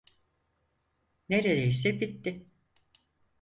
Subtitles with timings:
[1.29, 2.45] Nerdeyse bitti.